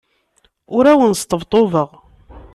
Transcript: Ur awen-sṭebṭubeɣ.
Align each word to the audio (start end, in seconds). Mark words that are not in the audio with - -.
Ur 0.75 0.85
awen-sṭebṭubeɣ. 0.91 1.89